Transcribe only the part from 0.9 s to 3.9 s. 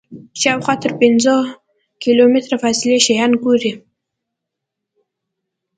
پنځه کیلومتره فاصلې شیان ګوري.